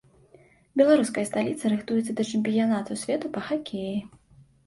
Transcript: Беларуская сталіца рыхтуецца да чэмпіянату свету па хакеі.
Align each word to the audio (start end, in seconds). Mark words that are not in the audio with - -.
Беларуская 0.79 1.25
сталіца 1.31 1.71
рыхтуецца 1.75 2.15
да 2.19 2.23
чэмпіянату 2.33 2.91
свету 3.05 3.31
па 3.35 3.41
хакеі. 3.51 3.95